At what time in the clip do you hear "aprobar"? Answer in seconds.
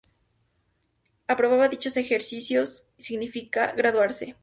1.27-1.69